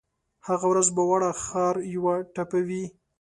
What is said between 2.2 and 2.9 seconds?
ټپه وي